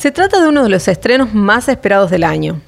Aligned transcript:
Se 0.00 0.10
trata 0.10 0.40
de 0.40 0.48
uno 0.48 0.62
de 0.62 0.70
los 0.70 0.88
estrenos 0.88 1.34
más 1.34 1.68
esperados 1.68 2.10
del 2.10 2.24
año. 2.24 2.62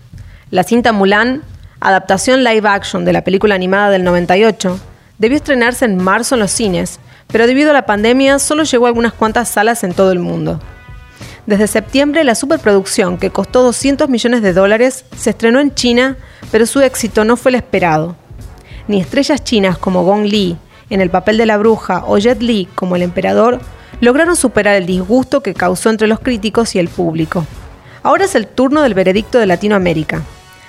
La 0.51 0.65
cinta 0.65 0.93
Mulan, 0.93 1.41
adaptación 1.81 2.45
live 2.45 2.69
action 2.69 3.07
de 3.07 3.15
la 3.15 3.25
película 3.25 3.55
animada 3.55 3.89
del 3.89 4.05
98, 4.05 4.79
debió 5.17 5.39
estrenarse 5.39 5.87
en 5.87 5.97
marzo 5.97 6.35
en 6.35 6.43
los 6.43 6.51
cines, 6.51 7.01
pero 7.29 7.47
debido 7.47 7.71
a 7.71 7.73
la 7.73 7.87
pandemia 7.87 8.39
solo 8.39 8.65
llegó 8.65 8.85
a 8.85 8.89
algunas 8.89 9.15
cuantas 9.15 9.49
salas 9.49 9.83
en 9.83 9.95
todo 9.95 10.13
el 10.13 10.19
mundo. 10.19 10.61
Desde 11.47 11.69
septiembre, 11.69 12.23
la 12.23 12.35
superproducción, 12.35 13.17
que 13.17 13.31
costó 13.31 13.63
200 13.63 14.11
millones 14.11 14.43
de 14.43 14.53
dólares, 14.53 15.07
se 15.17 15.31
estrenó 15.31 15.59
en 15.59 15.75
China, 15.75 16.19
pero 16.51 16.67
su 16.67 16.83
éxito 16.83 17.25
no 17.25 17.39
fue 17.39 17.53
el 17.53 17.55
esperado. 17.55 18.15
Ni 18.89 19.01
estrellas 19.01 19.43
chinas 19.43 19.79
como 19.79 20.05
Gong 20.05 20.27
Li, 20.27 20.59
en 20.91 21.01
el 21.01 21.09
papel 21.09 21.39
de 21.39 21.47
la 21.47 21.57
bruja, 21.57 22.05
o 22.07 22.19
Jet 22.19 22.43
Li 22.43 22.69
como 22.75 22.95
el 22.95 23.01
emperador, 23.01 23.59
lograron 24.03 24.35
superar 24.35 24.75
el 24.75 24.85
disgusto 24.85 25.45
que 25.45 25.55
causó 25.55 25.89
entre 25.89 26.09
los 26.09 26.19
críticos 26.19 26.75
y 26.75 26.81
el 26.81 26.89
público. 26.89 27.47
Ahora 28.03 28.25
es 28.25 28.35
el 28.35 28.49
turno 28.49 28.83
del 28.83 28.95
veredicto 28.95 29.39
de 29.39 29.47
Latinoamérica. 29.47 30.23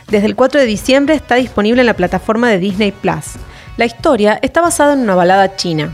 Desde 0.07 0.27
el 0.27 0.35
4 0.35 0.59
de 0.59 0.67
diciembre 0.67 1.15
está 1.15 1.33
disponible 1.33 1.81
en 1.81 1.87
la 1.87 1.95
plataforma 1.95 2.47
de 2.51 2.59
Disney 2.59 2.91
Plus. 2.91 3.31
La 3.75 3.85
historia 3.85 4.37
está 4.43 4.61
basada 4.61 4.93
en 4.93 4.99
una 4.99 5.15
balada 5.15 5.55
china. 5.55 5.91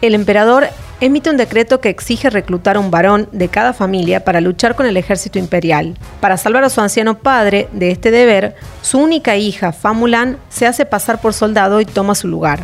El 0.00 0.14
emperador 0.14 0.68
emite 1.00 1.28
un 1.28 1.36
decreto 1.36 1.80
que 1.80 1.88
exige 1.88 2.30
reclutar 2.30 2.76
a 2.76 2.80
un 2.80 2.92
varón 2.92 3.28
de 3.32 3.48
cada 3.48 3.72
familia 3.72 4.24
para 4.24 4.40
luchar 4.40 4.76
con 4.76 4.86
el 4.86 4.96
ejército 4.96 5.40
imperial. 5.40 5.98
Para 6.20 6.36
salvar 6.36 6.62
a 6.62 6.70
su 6.70 6.80
anciano 6.80 7.18
padre 7.18 7.68
de 7.72 7.90
este 7.90 8.12
deber, 8.12 8.54
su 8.82 9.00
única 9.00 9.34
hija, 9.36 9.72
Famulan, 9.72 10.38
se 10.50 10.68
hace 10.68 10.86
pasar 10.86 11.20
por 11.20 11.34
soldado 11.34 11.80
y 11.80 11.84
toma 11.84 12.14
su 12.14 12.28
lugar. 12.28 12.60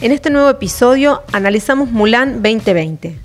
En 0.00 0.12
este 0.12 0.30
nuevo 0.30 0.50
episodio 0.50 1.24
analizamos 1.32 1.90
Mulan 1.90 2.42
2020. 2.44 3.16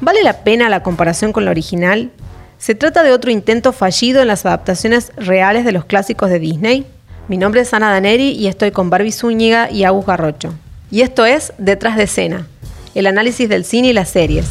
¿Vale 0.00 0.22
la 0.22 0.44
pena 0.44 0.70
la 0.70 0.82
comparación 0.82 1.32
con 1.32 1.44
la 1.44 1.50
original? 1.50 2.10
¿Se 2.58 2.74
trata 2.74 3.02
de 3.02 3.12
otro 3.12 3.30
intento 3.30 3.72
fallido 3.72 4.22
en 4.22 4.28
las 4.28 4.46
adaptaciones 4.46 5.12
reales 5.16 5.64
de 5.64 5.72
los 5.72 5.84
clásicos 5.84 6.30
de 6.30 6.38
Disney? 6.38 6.86
Mi 7.28 7.36
nombre 7.36 7.60
es 7.60 7.74
Ana 7.74 7.90
Daneri 7.90 8.30
y 8.30 8.46
estoy 8.46 8.70
con 8.70 8.88
Barbie 8.88 9.12
Zúñiga 9.12 9.70
y 9.70 9.84
Agus 9.84 10.06
Garrocho. 10.06 10.54
Y 10.90 11.02
esto 11.02 11.26
es 11.26 11.52
Detrás 11.58 11.96
de 11.96 12.04
Escena, 12.04 12.46
el 12.94 13.06
análisis 13.06 13.48
del 13.48 13.64
cine 13.64 13.88
y 13.88 13.92
las 13.92 14.08
series. 14.08 14.46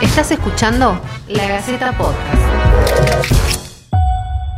Estás 0.00 0.32
escuchando 0.32 1.00
La 1.28 1.46
Gaceta 1.46 1.96
Podcast. 1.96 2.42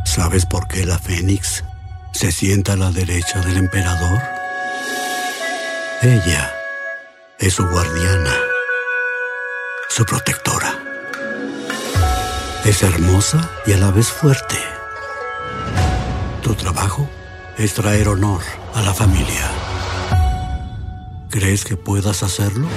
¿Sabes 0.03 0.45
por 0.47 0.67
qué 0.67 0.83
la 0.85 0.97
Fénix 0.97 1.63
se 2.11 2.31
sienta 2.31 2.73
a 2.73 2.77
la 2.77 2.91
derecha 2.91 3.39
del 3.41 3.57
emperador? 3.57 4.19
Ella 6.01 6.51
es 7.39 7.53
su 7.53 7.67
guardiana, 7.67 8.33
su 9.89 10.05
protectora. 10.05 10.73
Es 12.63 12.81
hermosa 12.83 13.49
y 13.65 13.73
a 13.73 13.77
la 13.77 13.91
vez 13.91 14.07
fuerte. 14.07 14.55
Tu 16.41 16.55
trabajo 16.55 17.07
es 17.57 17.73
traer 17.73 18.07
honor 18.07 18.41
a 18.73 18.81
la 18.81 18.93
familia. 18.93 19.49
¿Crees 21.29 21.63
que 21.65 21.75
puedas 21.75 22.23
hacerlo? 22.23 22.67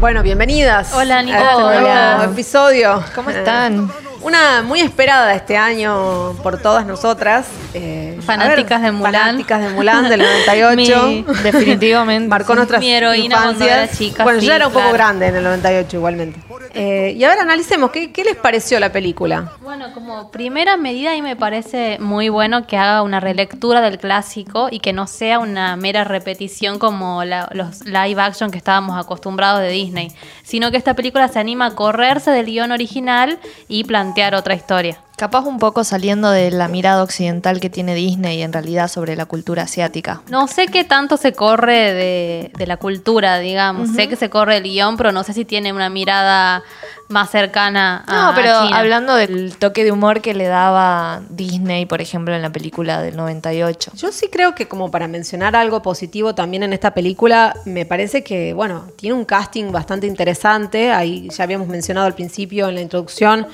Bueno, 0.00 0.22
bienvenidas. 0.22 0.92
Hola, 0.94 1.22
Nico. 1.22 1.38
este 1.38 1.54
Hola. 1.54 2.16
nuevo 2.18 2.32
episodio. 2.32 3.04
¿Cómo 3.14 3.30
están? 3.30 3.90
Una 4.26 4.62
muy 4.62 4.80
esperada 4.80 5.32
este 5.34 5.56
año 5.56 6.32
por 6.42 6.60
todas 6.60 6.84
nosotras. 6.84 7.46
Eh, 7.74 8.18
Fanáticas 8.26 8.82
ver, 8.82 8.90
de 8.90 8.98
Mulan. 8.98 9.12
Fanáticas 9.14 9.60
de 9.62 9.68
Mulan 9.68 10.08
del 10.08 10.18
98. 10.46 11.06
Mi- 11.06 11.24
definitivamente. 11.44 12.28
Marcó 12.28 12.56
nuestras 12.56 12.80
Mi 12.80 12.90
heroína 12.90 13.36
cuando 13.36 13.52
infancias. 13.52 13.78
era 13.88 13.96
chica, 13.96 14.24
Bueno, 14.24 14.40
yo 14.40 14.46
sí, 14.48 14.50
era 14.50 14.66
un 14.66 14.72
poco 14.72 14.82
claro. 14.90 14.94
grande 14.96 15.26
en 15.28 15.36
el 15.36 15.44
98 15.44 15.96
igualmente. 15.96 16.40
Eh, 16.78 17.14
y 17.16 17.24
ahora 17.24 17.42
analicemos, 17.42 17.90
¿qué, 17.90 18.12
qué 18.12 18.22
les 18.22 18.36
pareció 18.36 18.78
la 18.78 18.92
película? 18.92 19.52
Bueno, 19.62 19.86
como 19.94 20.30
primera 20.30 20.76
medida, 20.76 21.10
a 21.12 21.14
mí 21.14 21.22
me 21.22 21.34
parece 21.34 21.98
muy 22.00 22.28
bueno 22.28 22.66
que 22.66 22.76
haga 22.76 23.02
una 23.02 23.18
relectura 23.18 23.80
del 23.80 23.98
clásico 23.98 24.68
y 24.70 24.80
que 24.80 24.92
no 24.92 25.06
sea 25.06 25.38
una 25.38 25.76
mera 25.76 26.04
repetición 26.04 26.78
como 26.78 27.24
la- 27.24 27.48
los 27.52 27.84
live 27.86 28.20
action 28.20 28.50
que 28.50 28.58
estábamos 28.58 28.98
acostumbrados 29.02 29.60
de 29.62 29.68
Disney, 29.70 30.12
sino 30.42 30.70
que 30.70 30.76
esta 30.76 30.94
película 30.94 31.28
se 31.28 31.38
anima 31.38 31.66
a 31.66 31.74
correrse 31.74 32.30
del 32.30 32.46
guion 32.46 32.72
original 32.72 33.38
y 33.68 33.84
plantear 33.84 34.34
otra 34.34 34.54
historia. 34.54 34.98
Capaz 35.16 35.46
un 35.46 35.58
poco 35.58 35.82
saliendo 35.82 36.30
de 36.30 36.50
la 36.50 36.68
mirada 36.68 37.02
occidental 37.02 37.58
que 37.58 37.70
tiene 37.70 37.94
Disney 37.94 38.42
en 38.42 38.52
realidad 38.52 38.88
sobre 38.88 39.16
la 39.16 39.24
cultura 39.24 39.62
asiática. 39.62 40.22
No 40.28 40.46
sé 40.46 40.66
qué 40.66 40.84
tanto 40.84 41.16
se 41.16 41.32
corre 41.32 41.94
de, 41.94 42.50
de 42.56 42.66
la 42.66 42.76
cultura, 42.76 43.38
digamos. 43.38 43.90
Sé 43.90 44.08
que 44.08 44.16
se 44.16 44.28
corre 44.28 44.58
el 44.58 44.64
guion, 44.64 44.98
pero 44.98 45.12
no 45.12 45.22
sé 45.24 45.32
si 45.32 45.46
tiene 45.46 45.72
una 45.72 45.88
mirada 45.88 46.62
más 47.08 47.30
cercana 47.30 48.04
a 48.06 48.14
No, 48.14 48.32
pero 48.34 48.58
a 48.58 48.64
China. 48.64 48.78
hablando 48.78 49.14
del 49.14 49.56
toque 49.56 49.84
de 49.84 49.92
humor 49.92 50.20
que 50.20 50.34
le 50.34 50.46
daba 50.46 51.22
Disney, 51.30 51.86
por 51.86 52.00
ejemplo, 52.00 52.34
en 52.34 52.42
la 52.42 52.50
película 52.50 53.00
del 53.00 53.16
98. 53.16 53.92
Yo 53.94 54.12
sí 54.12 54.28
creo 54.30 54.54
que 54.54 54.68
como 54.68 54.90
para 54.90 55.06
mencionar 55.08 55.54
algo 55.56 55.82
positivo 55.82 56.34
también 56.34 56.62
en 56.62 56.72
esta 56.72 56.94
película, 56.94 57.54
me 57.64 57.86
parece 57.86 58.24
que, 58.24 58.52
bueno, 58.54 58.86
tiene 58.96 59.14
un 59.14 59.24
casting 59.24 59.70
bastante 59.70 60.06
interesante. 60.06 60.92
Ahí 60.92 61.28
ya 61.30 61.44
habíamos 61.44 61.68
mencionado 61.68 62.06
al 62.06 62.14
principio 62.14 62.68
en 62.68 62.74
la 62.74 62.80
introducción 62.80 63.46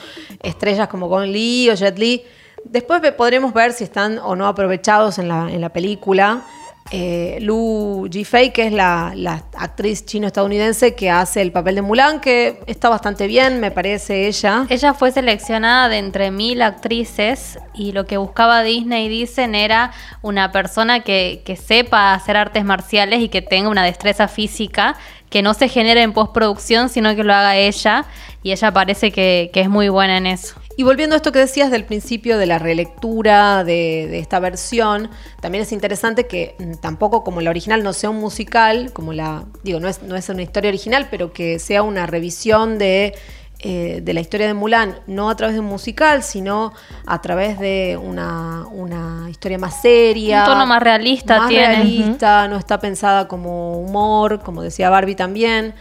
estrellas 0.43 0.89
como 0.89 1.09
Gong 1.09 1.27
O 1.71 1.75
Jet 1.75 1.99
Li. 1.99 2.25
Después 2.65 3.01
podremos 3.13 3.53
ver 3.53 3.73
si 3.73 3.85
están 3.85 4.19
o 4.19 4.37
no 4.37 4.47
aprovechados 4.47 5.19
en 5.19 5.29
la, 5.29 5.69
película. 5.71 6.43
Eh, 6.91 7.39
Lu 7.41 8.09
Jifei, 8.11 8.53
que 8.53 8.67
es 8.67 8.73
la, 8.73 9.15
actriz 9.57 10.05
chino-estadounidense 10.05 10.95
que 10.95 11.11
hace 11.11 11.43
el 11.43 11.53
papel 11.53 11.77
de 11.77 11.83
Mulan, 11.83 12.21
que 12.21 12.61
está 12.67 12.89
bastante 12.89 13.27
bien, 13.27 13.61
me 13.61 13.71
parece 13.71 14.27
ella. 14.29 14.67
Ella 14.69 14.95
fue 14.95 15.11
seleccionada 15.11 15.89
de 15.89 15.99
entre 15.99 16.31
mil 16.31 16.63
actrices 16.63 17.59
y 17.75 17.93
lo 17.93 18.07
que 18.07 18.17
buscaba 18.17 18.63
Disney, 18.63 19.09
dicen, 19.09 19.55
era 19.55 19.93
una 20.23 20.53
persona 20.53 21.01
que, 21.01 21.43
sepa 21.63 22.15
hacer 22.15 22.37
artes 22.37 22.65
marciales 22.65 23.21
y 23.21 23.29
que 23.29 23.43
tenga 23.43 23.69
una 23.69 23.85
destreza 23.85 24.29
física 24.29 24.97
que 25.31 25.43
no 25.43 25.55
se 25.55 25.69
genere 25.69 26.03
en 26.03 26.13
postproducción, 26.13 26.89
sino 26.89 27.15
que 27.17 27.25
lo 27.25 27.33
haga 27.33 27.57
ella. 27.57 28.05
Y 28.43 28.53
ella 28.53 28.73
parece 28.73 29.13
que 29.13 29.51
es 29.53 29.69
muy 29.69 29.89
buena 29.89 30.19
en 30.19 30.27
eso. 30.27 30.62
Y 30.77 30.85
volviendo 30.85 31.15
a 31.15 31.17
esto 31.19 31.33
que 31.33 31.39
decías 31.39 31.71
del 31.71 31.85
principio 31.85 32.39
de 32.39 32.47
la 32.47 32.59
relectura 32.59 33.63
de, 33.63 34.07
de 34.11 34.19
esta 34.19 34.41
versión, 34.41 35.11
también 35.41 35.63
es 35.63 35.73
interesante 35.73 36.27
que 36.27 36.55
mm, 36.59 36.75
tampoco 36.81 37.23
como 37.25 37.41
la 37.41 37.51
original 37.51 37.83
no 37.83 37.93
sea 37.93 38.11
un 38.11 38.17
musical, 38.17 38.91
como 38.93 39.13
la, 39.13 39.45
digo, 39.65 39.81
no 39.81 39.89
es, 39.89 40.03
no 40.03 40.17
es 40.17 40.29
una 40.29 40.43
historia 40.43 40.69
original, 40.71 41.09
pero 41.11 41.33
que 41.33 41.59
sea 41.59 41.83
una 41.83 42.07
revisión 42.07 42.79
de, 42.79 43.15
eh, 43.61 44.01
de 44.03 44.15
la 44.15 44.21
historia 44.21 44.47
de 44.47 44.55
Mulan, 44.55 44.99
no 45.07 45.29
a 45.29 45.37
través 45.37 45.55
de 45.55 45.61
un 45.61 45.67
musical, 45.67 46.23
sino 46.23 46.73
a 47.07 47.21
través 47.21 47.59
de 47.59 47.99
una, 48.03 48.67
una 48.73 49.29
historia 49.31 49.59
más 49.59 49.83
seria. 49.83 50.41
Un 50.41 50.47
tono 50.53 50.67
más 50.67 50.83
realista 50.83 51.39
más 51.39 51.49
tiene. 51.49 51.67
realista, 51.69 52.49
no 52.49 52.57
está 52.57 52.79
pensada 52.81 53.29
como 53.29 53.79
humor, 53.79 54.41
como 54.43 54.63
decía 54.63 54.89
Barbie 54.91 55.15
también. 55.17 55.75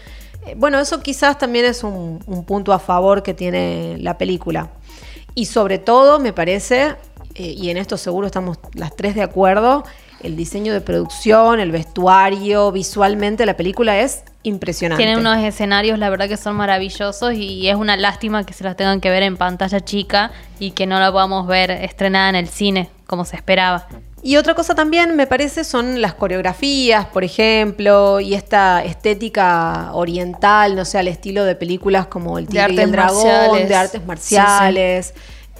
Eh, 0.45 0.55
Bueno, 0.57 0.79
eso 0.79 1.01
quizás 1.01 1.37
también 1.37 1.65
es 1.65 1.83
un, 1.83 2.19
un 2.25 2.45
punto 2.45 2.73
a 2.73 2.79
favor 2.79 3.23
que 3.23 3.33
tiene 3.33 3.95
la 3.99 4.17
película. 4.17 4.69
Y 5.35 5.45
sobre 5.45 5.79
todo, 5.79 6.19
me 6.19 6.33
parece, 6.33 6.95
eh, 7.35 7.55
y 7.57 7.69
en 7.69 7.77
esto 7.77 7.97
seguro 7.97 8.27
estamos 8.27 8.59
las 8.73 8.95
tres 8.95 9.15
de 9.15 9.23
acuerdo, 9.23 9.83
el 10.21 10.35
diseño 10.35 10.73
de 10.73 10.81
producción, 10.81 11.59
el 11.59 11.71
vestuario, 11.71 12.71
visualmente 12.71 13.45
la 13.45 13.57
película 13.57 13.99
es 13.99 14.23
impresionante. 14.43 15.03
Tiene 15.03 15.19
unos 15.19 15.37
escenarios, 15.39 15.97
la 15.97 16.09
verdad, 16.09 16.27
que 16.27 16.37
son 16.37 16.55
maravillosos 16.55 17.33
y 17.33 17.67
es 17.67 17.75
una 17.75 17.97
lástima 17.97 18.45
que 18.45 18.53
se 18.53 18.63
las 18.63 18.75
tengan 18.75 19.01
que 19.01 19.09
ver 19.09 19.23
en 19.23 19.37
pantalla 19.37 19.79
chica 19.79 20.31
y 20.59 20.71
que 20.71 20.85
no 20.85 20.99
la 20.99 21.11
podamos 21.11 21.47
ver 21.47 21.71
estrenada 21.71 22.29
en 22.29 22.35
el 22.35 22.47
cine 22.47 22.89
como 23.07 23.25
se 23.25 23.35
esperaba. 23.35 23.87
Y 24.23 24.37
otra 24.37 24.53
cosa 24.53 24.75
también 24.75 25.15
me 25.15 25.25
parece 25.25 25.63
son 25.63 25.99
las 25.99 26.13
coreografías, 26.13 27.07
por 27.07 27.23
ejemplo, 27.23 28.19
y 28.19 28.35
esta 28.35 28.83
estética 28.83 29.89
oriental, 29.93 30.75
no 30.75 30.85
sé, 30.85 30.99
al 30.99 31.07
estilo 31.07 31.43
de 31.43 31.55
películas 31.55 32.05
como 32.05 32.37
El 32.37 32.47
Tigre 32.47 32.73
y 32.73 32.79
el 32.79 32.91
Dragón, 32.91 33.23
marciales. 33.25 33.69
de 33.69 33.75
artes 33.75 34.01
Sí, 34.01 34.07
marciales, 34.07 35.13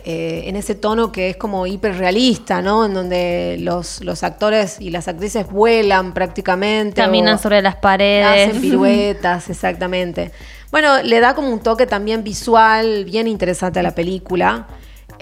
eh, 0.03 0.43
en 0.45 0.55
ese 0.55 0.75
tono 0.75 1.11
que 1.11 1.31
es 1.31 1.37
como 1.37 1.65
hiperrealista, 1.65 2.61
¿no? 2.61 2.85
En 2.85 2.93
donde 2.93 3.57
los, 3.59 4.03
los 4.03 4.23
actores 4.23 4.79
y 4.79 4.91
las 4.91 5.07
actrices 5.07 5.47
vuelan 5.47 6.13
prácticamente. 6.13 7.01
Caminan 7.01 7.39
sobre 7.39 7.61
las 7.63 7.75
paredes. 7.75 8.49
Hacen 8.49 8.61
piruetas, 8.61 9.49
exactamente. 9.49 10.31
Bueno, 10.71 11.03
le 11.03 11.19
da 11.19 11.35
como 11.35 11.49
un 11.49 11.59
toque 11.59 11.85
también 11.85 12.23
visual 12.23 13.05
bien 13.05 13.27
interesante 13.27 13.79
a 13.79 13.83
la 13.83 13.93
película. 13.93 14.67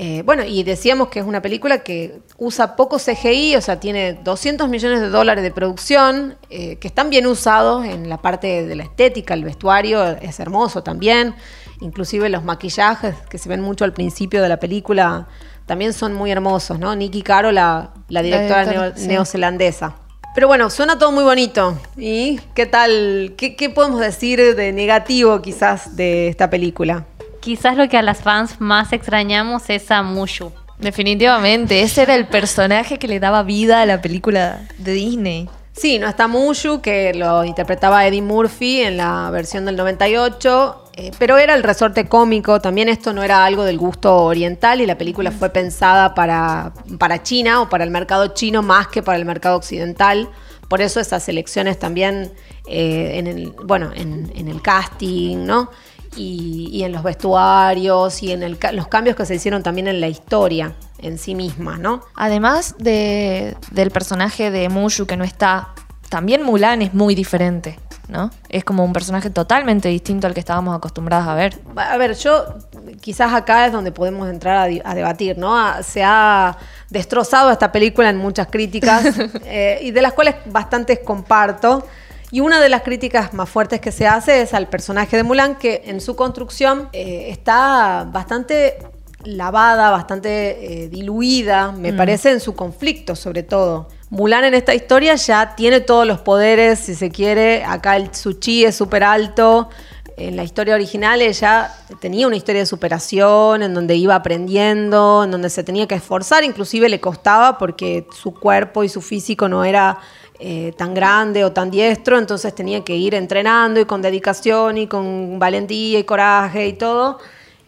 Eh, 0.01 0.21
bueno, 0.23 0.45
y 0.45 0.63
decíamos 0.63 1.09
que 1.09 1.19
es 1.19 1.25
una 1.25 1.41
película 1.41 1.79
que 1.79 2.21
usa 2.37 2.77
poco 2.77 2.97
CGI, 2.99 3.57
o 3.57 3.61
sea, 3.61 3.81
tiene 3.81 4.13
200 4.13 4.69
millones 4.69 5.01
de 5.01 5.09
dólares 5.09 5.43
de 5.43 5.51
producción, 5.51 6.37
eh, 6.49 6.77
que 6.77 6.87
están 6.87 7.09
bien 7.09 7.27
usados 7.27 7.83
en 7.85 8.07
la 8.07 8.15
parte 8.21 8.65
de 8.65 8.75
la 8.77 8.83
estética, 8.83 9.33
el 9.33 9.43
vestuario 9.43 10.05
es 10.05 10.39
hermoso 10.39 10.83
también, 10.83 11.35
inclusive 11.81 12.29
los 12.29 12.45
maquillajes 12.45 13.13
que 13.29 13.37
se 13.37 13.49
ven 13.49 13.59
mucho 13.59 13.83
al 13.83 13.91
principio 13.91 14.41
de 14.41 14.47
la 14.47 14.57
película 14.57 15.27
también 15.65 15.91
son 15.91 16.13
muy 16.13 16.31
hermosos, 16.31 16.79
¿no? 16.79 16.95
Nikki 16.95 17.21
Caro, 17.21 17.51
la, 17.51 17.91
la 18.07 18.21
directora 18.21 18.61
directora, 18.63 18.89
neo- 18.91 18.97
sí. 18.97 19.07
neozelandesa. 19.07 19.95
Pero 20.33 20.47
bueno, 20.47 20.69
suena 20.69 20.97
todo 20.97 21.11
muy 21.11 21.23
bonito. 21.25 21.77
¿Y 21.97 22.39
qué 22.55 22.65
tal? 22.65 23.33
¿Qué, 23.37 23.55
qué 23.57 23.69
podemos 23.69 23.99
decir 23.99 24.55
de 24.55 24.71
negativo 24.71 25.41
quizás 25.41 25.95
de 25.97 26.29
esta 26.29 26.49
película? 26.49 27.05
Quizás 27.39 27.77
lo 27.77 27.87
que 27.87 27.97
a 27.97 28.01
las 28.01 28.21
fans 28.21 28.59
más 28.59 28.91
extrañamos 28.93 29.69
es 29.69 29.89
a 29.91 30.03
Mushu. 30.03 30.51
Definitivamente, 30.79 31.81
ese 31.81 32.03
era 32.03 32.15
el 32.15 32.27
personaje 32.27 32.97
que 32.99 33.07
le 33.07 33.19
daba 33.19 33.43
vida 33.43 33.81
a 33.81 33.85
la 33.85 34.01
película 34.01 34.61
de 34.77 34.93
Disney. 34.93 35.49
Sí, 35.73 35.99
no 35.99 36.07
está 36.09 36.27
Mushu, 36.27 36.81
que 36.81 37.13
lo 37.13 37.45
interpretaba 37.45 38.05
Eddie 38.05 38.21
Murphy 38.21 38.81
en 38.81 38.97
la 38.97 39.29
versión 39.31 39.65
del 39.65 39.77
98, 39.77 40.91
eh, 40.95 41.11
pero 41.17 41.37
era 41.37 41.53
el 41.53 41.63
resorte 41.63 42.07
cómico. 42.07 42.59
También 42.59 42.89
esto 42.89 43.13
no 43.13 43.23
era 43.23 43.45
algo 43.45 43.63
del 43.63 43.77
gusto 43.77 44.23
oriental 44.23 44.81
y 44.81 44.85
la 44.85 44.97
película 44.97 45.31
fue 45.31 45.49
pensada 45.49 46.13
para, 46.13 46.73
para 46.97 47.23
China 47.23 47.61
o 47.61 47.69
para 47.69 47.85
el 47.85 47.91
mercado 47.91 48.27
chino 48.33 48.61
más 48.61 48.87
que 48.87 49.01
para 49.01 49.17
el 49.17 49.23
mercado 49.23 49.55
occidental. 49.55 50.29
Por 50.67 50.81
eso 50.81 50.99
esas 50.99 51.27
elecciones 51.29 51.79
también 51.79 52.31
eh, 52.67 53.13
en 53.15 53.27
el, 53.27 53.51
bueno, 53.63 53.91
en, 53.95 54.31
en 54.35 54.49
el 54.49 54.61
casting, 54.61 55.45
¿no? 55.45 55.71
Y, 56.15 56.69
y 56.71 56.83
en 56.83 56.91
los 56.91 57.03
vestuarios 57.03 58.23
y 58.23 58.31
en 58.31 58.43
el 58.43 58.57
los 58.73 58.87
cambios 58.87 59.15
que 59.15 59.25
se 59.25 59.35
hicieron 59.35 59.63
también 59.63 59.87
en 59.87 60.01
la 60.01 60.07
historia 60.07 60.73
en 60.97 61.17
sí 61.17 61.35
misma, 61.35 61.77
¿no? 61.77 62.01
Además 62.15 62.75
de, 62.79 63.55
del 63.71 63.91
personaje 63.91 64.51
de 64.51 64.69
Mushu 64.69 65.05
que 65.05 65.17
no 65.17 65.23
está, 65.23 65.69
también 66.09 66.43
Mulan 66.43 66.81
es 66.81 66.93
muy 66.93 67.15
diferente, 67.15 67.79
¿no? 68.07 68.31
Es 68.49 68.63
como 68.63 68.83
un 68.83 68.91
personaje 68.91 69.29
totalmente 69.29 69.87
distinto 69.89 70.27
al 70.27 70.33
que 70.33 70.39
estábamos 70.39 70.75
acostumbrados 70.75 71.27
a 71.27 71.35
ver. 71.35 71.59
A 71.75 71.97
ver, 71.97 72.15
yo 72.15 72.55
quizás 72.99 73.33
acá 73.33 73.67
es 73.67 73.71
donde 73.71 73.91
podemos 73.91 74.27
entrar 74.29 74.69
a, 74.83 74.95
debatir, 74.95 75.37
¿no? 75.37 75.57
A- 75.57 75.83
se 75.83 76.03
ha 76.03 76.57
destrozado 76.89 77.51
esta 77.51 77.71
película 77.71 78.09
en 78.09 78.17
muchas 78.17 78.47
críticas 78.47 79.05
eh, 79.45 79.79
y 79.83 79.91
de 79.91 80.01
las 80.01 80.13
cuales 80.13 80.35
bastantes 80.47 80.99
comparto. 81.05 81.85
Y 82.31 82.41
una 82.41 82.61
de 82.61 82.69
las 82.69 82.83
críticas 82.83 83.33
más 83.33 83.49
fuertes 83.49 83.81
que 83.81 83.91
se 83.91 84.05
hace 84.05 84.41
es 84.41 84.53
al 84.53 84.67
personaje 84.67 85.17
de 85.17 85.23
Mulan, 85.23 85.57
que 85.57 85.83
en 85.85 85.99
su 85.99 86.15
construcción 86.15 86.89
eh, 86.93 87.27
está 87.29 88.07
bastante 88.11 88.77
lavada, 89.23 89.89
bastante 89.89 90.83
eh, 90.83 90.89
diluida, 90.89 91.71
me 91.71 91.91
parece, 91.91 92.31
en 92.31 92.39
su 92.39 92.55
conflicto 92.55 93.15
sobre 93.15 93.43
todo. 93.43 93.89
Mulan 94.09 94.43
en 94.45 94.53
esta 94.53 94.73
historia 94.73 95.15
ya 95.15 95.55
tiene 95.55 95.81
todos 95.81 96.05
los 96.05 96.19
poderes, 96.19 96.79
si 96.79 96.95
se 96.95 97.09
quiere. 97.09 97.63
Acá 97.63 97.95
el 97.95 98.13
su 98.13 98.33
chi 98.33 98.63
es 98.63 98.75
súper 98.75 99.03
alto. 99.03 99.69
En 100.17 100.35
la 100.35 100.43
historia 100.43 100.75
original 100.75 101.21
ella 101.21 101.71
tenía 102.01 102.27
una 102.27 102.35
historia 102.35 102.61
de 102.61 102.65
superación, 102.65 103.63
en 103.63 103.73
donde 103.73 103.95
iba 103.95 104.15
aprendiendo, 104.15 105.23
en 105.23 105.31
donde 105.31 105.49
se 105.49 105.63
tenía 105.63 105.87
que 105.87 105.95
esforzar, 105.95 106.43
inclusive 106.43 106.89
le 106.89 106.99
costaba 106.99 107.57
porque 107.57 108.05
su 108.11 108.33
cuerpo 108.33 108.83
y 108.83 108.89
su 108.89 109.01
físico 109.01 109.47
no 109.47 109.63
era 109.63 109.99
eh, 110.41 110.73
tan 110.77 110.93
grande 110.93 111.43
o 111.43 111.51
tan 111.51 111.69
diestro, 111.69 112.17
entonces 112.17 112.55
tenía 112.55 112.83
que 112.85 112.95
ir 112.95 113.13
entrenando 113.13 113.81
y 113.81 113.85
con 113.85 114.01
dedicación 114.01 114.77
y 114.77 114.87
con 114.87 115.37
valentía 115.37 115.99
y 115.99 116.03
coraje 116.05 116.67
y 116.67 116.73
todo. 116.73 117.19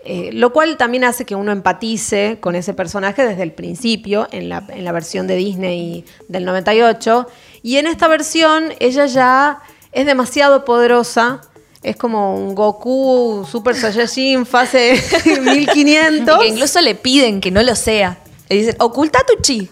Eh, 0.04 0.30
lo 0.34 0.52
cual 0.52 0.78
también 0.78 1.04
hace 1.04 1.26
que 1.26 1.36
uno 1.36 1.52
empatice 1.52 2.38
con 2.40 2.56
ese 2.56 2.74
personaje 2.74 3.24
desde 3.26 3.44
el 3.44 3.52
principio, 3.52 4.28
en 4.32 4.50
la, 4.50 4.64
en 4.70 4.84
la 4.84 4.92
versión 4.92 5.28
de 5.28 5.36
Disney 5.36 6.06
del 6.28 6.46
98. 6.46 7.28
Y 7.62 7.78
en 7.78 7.88
esta 7.88 8.08
versión 8.08 8.74
ella 8.80 9.06
ya 9.06 9.62
es 9.92 10.06
demasiado 10.06 10.66
poderosa. 10.66 11.42
Es 11.84 11.98
como 11.98 12.36
un 12.36 12.56
Goku 12.56 13.46
Super 13.50 13.76
Saiyajin 13.76 14.46
fase 14.46 14.94
1500. 15.42 16.38
Y 16.38 16.40
que 16.40 16.48
incluso 16.48 16.82
le 16.82 16.96
piden 16.96 17.42
que 17.42 17.52
no 17.52 17.62
lo 17.62 17.76
sea. 17.76 18.18
Le 18.50 18.56
dicen, 18.56 18.76
oculta 18.80 19.20
tu 19.28 19.42
chi. 19.42 19.70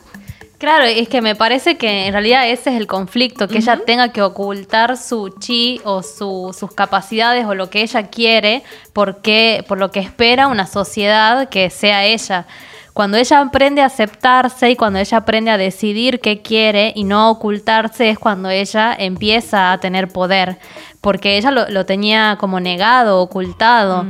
Claro, 0.59 0.83
es 0.83 1.07
que 1.07 1.21
me 1.21 1.35
parece 1.35 1.77
que 1.77 2.05
en 2.07 2.11
realidad 2.13 2.47
ese 2.49 2.69
es 2.71 2.75
el 2.75 2.85
conflicto, 2.85 3.47
que 3.47 3.59
ella 3.59 3.79
tenga 3.85 4.11
que 4.11 4.21
ocultar 4.21 4.97
su 4.97 5.29
chi 5.39 5.79
o 5.85 6.03
su- 6.03 6.53
sus 6.57 6.73
capacidades 6.73 7.45
o 7.45 7.55
lo 7.55 7.69
que 7.69 7.81
ella 7.81 8.07
quiere 8.09 8.63
porque, 8.91 9.63
por 9.69 9.77
lo 9.77 9.89
que 9.89 10.01
espera 10.01 10.47
una 10.47 10.67
sociedad 10.67 11.47
que 11.47 11.69
sea 11.69 12.03
ella. 12.03 12.45
Cuando 12.91 13.17
ella 13.17 13.39
aprende 13.39 13.81
a 13.81 13.85
aceptarse 13.85 14.69
y 14.71 14.75
cuando 14.75 14.99
ella 14.99 15.19
aprende 15.19 15.49
a 15.51 15.57
decidir 15.57 16.19
qué 16.19 16.41
quiere 16.41 16.91
y 16.93 17.05
no 17.05 17.29
ocultarse 17.29 18.09
es 18.09 18.19
cuando 18.19 18.49
ella 18.49 18.93
empieza 18.99 19.71
a 19.71 19.77
tener 19.79 20.09
poder, 20.09 20.57
porque 20.99 21.37
ella 21.37 21.51
lo, 21.51 21.69
lo 21.69 21.85
tenía 21.85 22.35
como 22.37 22.59
negado, 22.59 23.21
ocultado. 23.21 24.05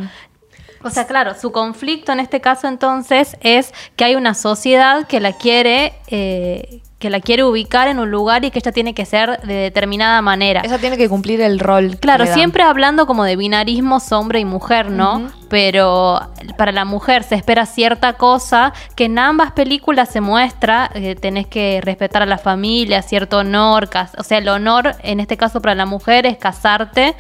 O 0.84 0.90
sea, 0.90 1.08
claro, 1.08 1.34
su 1.40 1.52
conflicto 1.52 2.12
en 2.12 2.20
este 2.20 2.42
caso 2.42 2.68
entonces 2.68 3.36
es 3.42 3.74
que 3.96 4.06
hay 4.06 4.16
una 4.16 4.34
sociedad 4.34 5.08
que 5.08 5.20
la 5.20 5.34
quiere, 5.34 5.94
eh, 6.08 6.82
que 7.00 7.10
la 7.10 7.20
quiere 7.20 7.44
ubicar 7.44 7.88
en 7.88 8.00
un 8.00 8.12
lugar 8.12 8.46
y 8.46 8.52
que 8.52 8.60
ella 8.60 8.72
tiene 8.72 8.94
que 8.94 9.06
ser 9.06 9.42
de 9.42 9.54
determinada 9.54 10.22
manera. 10.22 10.62
Ella 10.64 10.78
tiene 10.78 10.98
que 10.98 11.10
cumplir 11.10 11.42
el 11.42 11.60
rol. 11.60 11.98
Claro, 12.00 12.26
siempre 12.26 12.64
hablando 12.64 13.08
como 13.08 13.24
de 13.24 13.36
binarismos 13.36 14.12
hombre 14.12 14.40
y 14.40 14.46
mujer, 14.46 14.90
¿no? 14.90 15.30
Pero 15.50 16.20
para 16.58 16.72
la 16.72 16.86
mujer 16.86 17.24
se 17.24 17.36
espera 17.36 17.66
cierta 17.66 18.14
cosa 18.14 18.74
que 18.96 19.06
en 19.06 19.20
ambas 19.20 19.52
películas 19.52 20.10
se 20.10 20.22
muestra, 20.22 20.90
eh, 20.94 21.16
tenés 21.16 21.48
que 21.48 21.82
respetar 21.84 22.22
a 22.22 22.26
la 22.26 22.38
familia, 22.38 23.02
cierto 23.02 23.40
honor, 23.40 23.90
o 24.18 24.24
sea, 24.24 24.38
el 24.38 24.48
honor 24.50 24.96
en 25.04 25.20
este 25.20 25.38
caso 25.38 25.62
para 25.62 25.76
la 25.76 25.86
mujer 25.86 26.26
es 26.26 26.38
casarte 26.38 27.16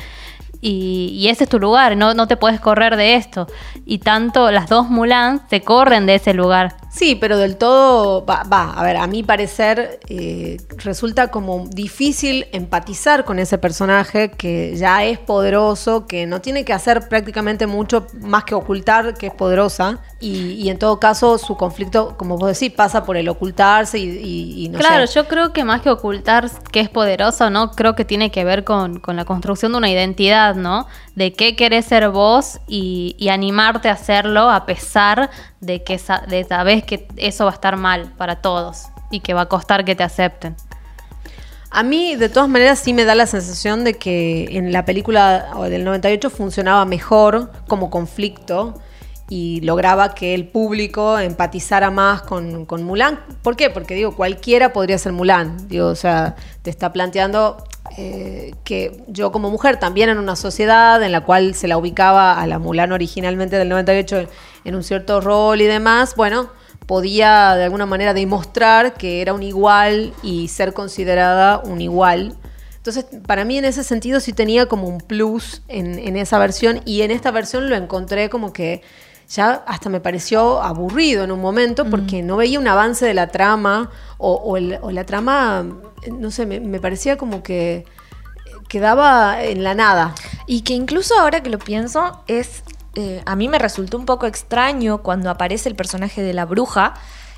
y, 0.62 1.12
y 1.14 1.30
ese 1.30 1.46
es 1.46 1.50
tu 1.50 1.60
lugar, 1.60 1.96
no, 1.96 2.14
no 2.14 2.28
te 2.28 2.38
puedes 2.38 2.60
correr 2.60 2.96
de 2.96 3.16
esto. 3.16 3.48
Y 3.86 4.00
tanto 4.00 4.52
las 4.52 4.68
dos 4.68 4.90
Mulan 4.90 5.42
se 5.50 5.62
corren 5.62 6.06
de 6.06 6.16
ese 6.16 6.34
lugar. 6.34 6.76
Sí, 6.92 7.14
pero 7.16 7.38
del 7.38 7.58
todo, 7.58 8.26
va, 8.26 8.42
va, 8.52 8.72
a 8.74 8.84
ver, 8.84 8.98
a 8.98 9.06
mi 9.06 9.22
parecer 9.22 10.00
eh, 10.10 10.58
resulta 10.78 11.28
como 11.30 11.68
difícil 11.70 12.48
empatizar 12.52 13.26
con 13.26 13.38
ese 13.38 13.60
personaje 13.60 14.32
que 14.32 14.76
ya 14.76 15.04
es 15.06 15.20
poderoso, 15.20 16.08
que 16.08 16.26
no 16.26 16.42
tiene 16.42 16.66
que 16.66 16.74
hacer 16.74 17.08
prácticamente 17.08 17.68
mucho 17.68 18.08
más 18.22 18.44
que 18.44 18.56
ocultar 18.56 19.14
que 19.14 19.28
es 19.28 19.34
poderosa. 19.34 20.00
Y, 20.20 20.54
y 20.54 20.70
en 20.70 20.80
todo 20.80 21.00
caso, 21.00 21.38
su 21.38 21.56
conflicto, 21.56 22.18
como 22.18 22.38
vos 22.38 22.60
decís, 22.60 22.76
pasa 22.76 23.06
por 23.06 23.18
el 23.18 23.30
ocultarse 23.30 24.00
y, 24.00 24.10
y- 24.10 24.66
y 24.66 24.70
no 24.70 24.80
claro, 24.80 25.06
sé. 25.06 25.08
yo 25.08 25.28
creo 25.28 25.54
que 25.54 25.64
más 25.64 25.82
que 25.82 25.90
ocultar 25.92 26.50
que 26.72 26.80
es 26.82 26.90
poderoso, 26.90 27.50
¿no? 27.52 27.72
Creo 27.72 27.96
que 27.96 28.04
tiene 28.04 28.32
que 28.32 28.44
ver 28.44 28.64
con, 28.64 29.00
con 29.00 29.16
la 29.16 29.26
construcción 29.26 29.72
de 29.74 29.78
una 29.78 29.90
identidad, 29.92 30.56
¿no? 30.56 30.88
De 31.16 31.34
qué 31.34 31.56
querés 31.56 31.86
ser 31.86 32.10
vos 32.10 32.60
y, 32.68 33.16
animarte 33.30 33.90
a 33.90 33.94
hacerlo 33.94 34.50
a 34.50 34.66
pesar 34.66 35.30
de 35.62 35.84
que 35.84 36.00
de 36.28 36.46
que 36.84 37.08
eso 37.18 37.46
va 37.46 37.52
a 37.52 37.54
estar 37.54 37.76
mal 37.78 38.14
para 38.18 38.42
todos 38.42 38.88
y 39.12 39.22
que 39.22 39.34
va 39.34 39.42
a 39.42 39.46
costar 39.48 39.86
que 39.86 39.96
te 39.96 40.04
acepten. 40.04 40.56
A 41.72 41.84
mí, 41.84 42.16
de 42.16 42.30
todas 42.30 42.50
maneras, 42.50 42.80
sí 42.80 42.94
me 42.94 43.06
da 43.06 43.14
la 43.14 43.28
sensación 43.28 43.84
de 43.84 43.94
que 43.94 44.58
en 44.58 44.72
la 44.72 44.86
película 44.86 45.52
del 45.70 45.84
98 45.84 46.30
funcionaba 46.32 46.84
mejor 46.86 47.52
como 47.68 47.92
conflicto 47.92 48.74
y 49.30 49.62
lograba 49.62 50.16
que 50.16 50.34
el 50.34 50.48
público 50.48 51.20
empatizara 51.20 51.92
más 51.92 52.24
con, 52.24 52.66
con 52.66 52.82
Mulan. 52.84 53.20
¿Por 53.44 53.56
qué? 53.56 53.70
Porque 53.70 53.94
digo, 53.94 54.16
cualquiera 54.16 54.74
podría 54.74 54.98
ser 54.98 55.12
Mulan. 55.12 55.68
Digo, 55.68 55.86
o 55.88 55.96
sea, 55.96 56.36
te 56.64 56.72
está 56.72 56.92
planteando 56.92 57.64
eh, 57.98 58.56
que 58.64 59.04
yo 59.08 59.32
como 59.32 59.52
mujer 59.52 59.78
también 59.78 60.10
en 60.10 60.18
una 60.18 60.36
sociedad 60.36 61.02
en 61.04 61.12
la 61.12 61.22
cual 61.22 61.54
se 61.54 61.68
la 61.68 61.78
ubicaba 61.78 62.42
a 62.42 62.48
la 62.48 62.58
Mulan 62.58 62.92
originalmente 62.92 63.58
del 63.58 63.70
98 63.70 64.18
en, 64.18 64.30
en 64.64 64.76
un 64.76 64.84
cierto 64.84 65.22
rol 65.22 65.62
y 65.62 65.66
demás, 65.66 66.16
bueno, 66.16 66.50
podía 66.90 67.54
de 67.56 67.66
alguna 67.66 67.86
manera 67.86 68.16
demostrar 68.16 68.96
que 68.96 69.22
era 69.22 69.32
un 69.36 69.44
igual 69.44 70.12
y 70.24 70.48
ser 70.48 70.74
considerada 70.74 71.60
un 71.60 71.82
igual. 71.82 72.36
Entonces, 72.78 73.06
para 73.28 73.46
mí 73.46 73.60
en 73.60 73.66
ese 73.66 73.84
sentido 73.84 74.20
sí 74.20 74.34
tenía 74.34 74.66
como 74.66 74.88
un 74.88 74.98
plus 74.98 75.62
en, 75.68 76.00
en 76.00 76.18
esa 76.18 76.40
versión 76.40 76.82
y 76.86 77.04
en 77.04 77.12
esta 77.12 77.30
versión 77.30 77.70
lo 77.70 77.76
encontré 77.76 78.32
como 78.32 78.52
que 78.54 78.82
ya 79.30 79.64
hasta 79.68 79.88
me 79.92 80.00
pareció 80.00 80.64
aburrido 80.64 81.24
en 81.24 81.32
un 81.32 81.40
momento 81.42 81.86
porque 81.92 82.24
no 82.24 82.38
veía 82.38 82.60
un 82.60 82.68
avance 82.68 83.06
de 83.06 83.14
la 83.14 83.28
trama 83.28 83.92
o, 84.18 84.34
o 84.34 84.58
el- 84.58 84.80
o 84.82 84.90
la 84.90 85.04
trama, 85.06 85.64
no 86.12 86.32
sé, 86.32 86.48
me, 86.48 86.60
me 86.60 86.80
parecía 86.80 87.18
como 87.18 87.44
que 87.44 87.86
quedaba 88.68 89.44
en 89.44 89.64
la 89.64 89.76
nada. 89.76 90.16
Y 90.48 90.62
que 90.62 90.74
incluso 90.74 91.14
ahora 91.20 91.44
que 91.44 91.52
lo 91.52 91.60
pienso, 91.60 92.24
es. 92.26 92.64
Eh, 92.96 93.22
a 93.26 93.36
mí 93.36 93.48
me 93.48 93.60
resultó 93.60 93.98
un 93.98 94.06
poco 94.06 94.26
extraño 94.26 95.00
cuando 95.00 95.30
aparece 95.30 95.70
el 95.70 95.76
personaje 95.76 96.22
de 96.22 96.34
la 96.34 96.46
bruja 96.46 96.94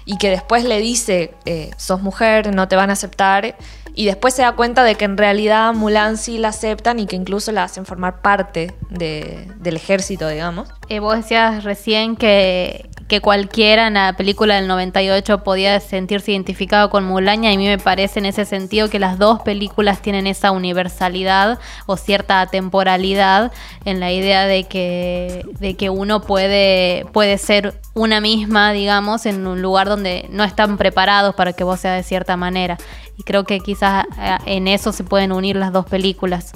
y 0.05 0.17
que 0.17 0.29
después 0.29 0.63
le 0.63 0.79
dice: 0.79 1.33
eh, 1.45 1.71
sos 1.77 2.01
mujer, 2.01 2.53
no 2.55 2.67
te 2.67 2.75
van 2.75 2.89
a 2.89 2.93
aceptar. 2.93 3.55
Y 3.93 4.05
después 4.05 4.33
se 4.33 4.41
da 4.41 4.53
cuenta 4.53 4.85
de 4.85 4.95
que 4.95 5.03
en 5.03 5.17
realidad 5.17 5.73
Mulan 5.73 6.15
sí 6.15 6.37
la 6.37 6.47
aceptan 6.47 6.97
y 6.99 7.07
que 7.07 7.17
incluso 7.17 7.51
la 7.51 7.65
hacen 7.65 7.85
formar 7.85 8.21
parte 8.21 8.73
de- 8.89 9.51
del 9.57 9.75
ejército, 9.75 10.29
digamos. 10.29 10.69
Eh, 10.87 10.99
vos 10.99 11.17
decías 11.17 11.65
recién 11.65 12.15
que, 12.15 12.89
que 13.11 13.19
cualquiera 13.19 13.87
en 13.87 13.95
la 13.95 14.13
película 14.13 14.55
del 14.55 14.69
98 14.69 15.43
podía 15.43 15.77
sentirse 15.81 16.31
identificado 16.31 16.89
con 16.89 17.03
Mulan 17.03 17.43
y 17.43 17.53
a 17.53 17.57
mí 17.57 17.67
me 17.67 17.77
parece 17.77 18.19
en 18.19 18.25
ese 18.25 18.45
sentido 18.45 18.89
que 18.89 18.99
las 18.99 19.19
dos 19.19 19.41
películas 19.41 20.01
tienen 20.01 20.27
esa 20.27 20.51
universalidad 20.51 21.59
o 21.87 21.97
cierta 21.97 22.45
temporalidad 22.45 23.51
en 23.83 23.99
la 23.99 24.13
idea 24.13 24.47
de 24.47 24.63
que, 24.63 25.43
de 25.59 25.73
que 25.73 25.89
uno 25.89 26.21
puede, 26.21 27.05
puede 27.11 27.37
ser 27.37 27.81
una 27.95 28.21
misma, 28.21 28.71
digamos, 28.71 29.25
en 29.25 29.45
un 29.45 29.61
lugar 29.61 29.89
donde 29.89 30.29
no 30.29 30.45
están 30.45 30.77
preparados 30.77 31.35
para 31.35 31.51
que 31.51 31.65
vos 31.65 31.81
seas 31.81 31.97
de 31.97 32.03
cierta 32.03 32.37
manera. 32.37 32.77
y 33.17 33.23
creo 33.23 33.43
que 33.43 33.59
quizás 33.59 34.05
eh, 34.21 34.37
en 34.45 34.69
eso 34.69 34.93
se 34.93 35.03
pueden 35.03 35.33
unir 35.33 35.57
las 35.57 35.73
dos 35.73 35.85
películas. 35.85 36.53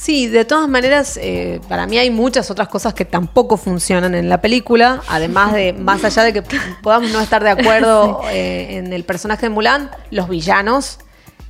Sí, 0.00 0.28
de 0.28 0.44
todas 0.44 0.68
maneras, 0.68 1.18
eh, 1.20 1.60
para 1.68 1.88
mí 1.88 1.98
hay 1.98 2.12
muchas 2.12 2.52
otras 2.52 2.68
cosas 2.68 2.94
que 2.94 3.04
tampoco 3.04 3.56
funcionan 3.56 4.14
en 4.14 4.28
la 4.28 4.40
película, 4.40 5.02
además 5.08 5.52
de, 5.54 5.72
más 5.72 6.04
allá 6.04 6.22
de 6.22 6.32
que 6.32 6.42
podamos 6.84 7.10
no 7.10 7.20
estar 7.20 7.42
de 7.42 7.50
acuerdo 7.50 8.20
eh, 8.30 8.76
en 8.76 8.92
el 8.92 9.02
personaje 9.02 9.46
de 9.46 9.50
Mulan, 9.50 9.90
los 10.12 10.28
villanos 10.28 11.00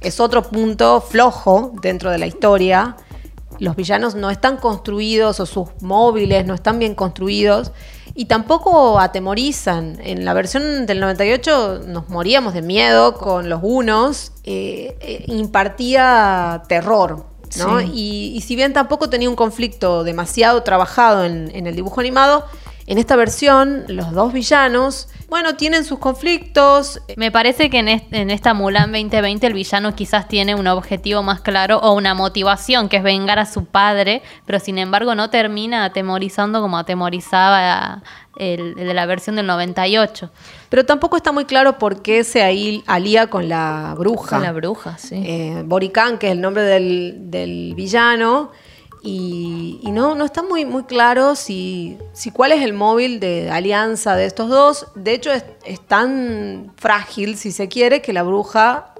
es 0.01 0.19
otro 0.19 0.45
punto 0.45 1.03
flojo 1.03 1.75
dentro 1.83 2.11
de 2.11 2.17
la 2.17 2.27
historia. 2.27 2.97
Los 3.59 3.77
villanos 3.77 4.15
no 4.15 4.31
están 4.31 4.57
construidos 4.57 5.41
o 5.41 5.47
sus 5.47 5.69
móviles 5.83 6.47
no 6.47 6.55
están 6.55 6.79
bien 6.79 6.95
construidos 6.95 7.73
y 8.15 8.25
tampoco 8.25 8.99
atemorizan. 8.99 9.99
En 10.03 10.25
la 10.25 10.33
versión 10.33 10.87
del 10.87 11.01
98 11.01 11.83
nos 11.87 12.09
moríamos 12.09 12.55
de 12.55 12.63
miedo 12.63 13.13
con 13.19 13.51
los 13.51 13.61
unos, 13.63 14.33
eh, 14.45 15.25
impartía 15.27 16.63
terror. 16.67 17.38
¿No? 17.57 17.81
Sí. 17.81 17.91
Y, 17.95 18.33
y 18.37 18.41
si 18.43 18.57
bien 18.57 18.73
tampoco 18.73 19.09
tenía 19.09 19.31
un 19.31 19.37
conflicto 19.37 20.05
demasiado 20.05 20.63
trabajado 20.63 21.25
en, 21.25 21.51
en 21.55 21.67
el 21.67 21.75
dibujo 21.75 22.01
animado, 22.01 22.45
en 22.89 22.97
esta 22.97 23.17
versión 23.17 23.85
los 23.89 24.13
dos 24.13 24.33
villanos, 24.33 25.09
bueno, 25.29 25.57
tienen 25.57 25.85
sus 25.85 25.99
conflictos, 25.99 27.03
Me 27.17 27.31
parece 27.31 27.69
que 27.69 27.81
en, 27.81 27.89
en 27.89 28.31
esta 28.31 28.55
Mulan 28.55 28.93
2020 28.93 29.47
el 29.47 29.53
villano 29.53 29.95
quizás 29.95 30.27
tiene 30.27 30.55
un 30.55 30.67
objetivo 30.67 31.23
más 31.23 31.43
claro 31.43 31.77
o 31.81 31.93
una 31.93 32.15
motivación 32.15 32.89
que 32.89 32.97
es 32.97 33.03
vengar 33.03 33.39
a 33.39 33.45
su 33.45 33.67
padre, 33.67 34.23
pero 34.47 34.59
sin 34.59 34.79
embargo 34.79 35.15
no 35.15 35.29
termina 35.29 35.85
atemorizando 35.85 36.63
como 36.63 36.79
atemorizaba 36.79 38.03
el, 38.39 38.75
el 38.79 38.87
de 38.87 38.95
la 38.95 39.05
versión 39.05 39.37
del 39.37 39.47
98. 39.47 40.31
pero 40.71 40.87
tampoco 40.87 41.19
está 41.19 41.31
muy 41.31 41.45
claro 41.45 41.77
por 41.77 42.01
qué 42.01 42.25
se 42.25 42.43
ahí 42.43 42.83
alía 42.87 43.27
con 43.27 43.51
la 43.51 43.95
bruja. 43.99 44.37
Con 44.37 44.43
la 44.45 44.53
bruja, 44.53 44.97
sí. 44.97 45.17
eh, 45.27 45.63
Boricán, 45.67 46.17
que 46.17 46.29
es 46.29 46.33
el 46.33 46.41
nombre 46.41 46.63
del, 46.63 47.31
del 47.31 47.75
villano, 47.75 48.51
y, 49.03 49.81
y 49.83 49.91
no, 49.91 50.15
no 50.15 50.25
está 50.25 50.43
muy, 50.43 50.65
muy 50.65 50.85
claro 50.85 51.37
si, 51.37 51.99
si 52.13 52.31
cuál 52.31 52.53
es 52.53 52.63
el 52.63 52.73
móvil 52.73 53.21
de 53.21 53.51
alianza 53.51 54.17
de 54.17 54.27
estos 54.27 54.49
dos. 54.49 54.87
De 54.95 55.13
hecho, 55.13 55.33
es, 55.33 55.45
es 55.65 55.81
tan 55.81 56.73
frágil, 56.77 57.37
si 57.37 57.53
se 57.53 57.69
quiere, 57.69 58.03
que 58.03 58.13
la 58.13 58.23
bruja, 58.23 58.95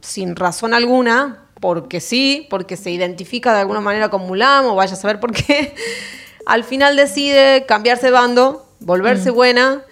sin 0.00 0.36
razón 0.36 0.74
alguna, 0.74 1.44
porque 1.60 2.00
sí, 2.00 2.46
porque 2.50 2.76
se 2.76 2.90
identifica 2.90 3.54
de 3.54 3.60
alguna 3.60 3.80
manera 3.80 4.10
con 4.10 4.26
Mulan, 4.26 4.66
o 4.66 4.74
vaya 4.74 4.92
a 4.92 4.96
saber 4.96 5.20
por 5.20 5.32
qué, 5.32 5.74
al 6.46 6.64
final 6.64 6.96
decide 6.96 7.64
cambiarse 7.66 8.06
de 8.06 8.12
bando, 8.12 8.66
volverse 8.80 9.30
buena 9.30 9.82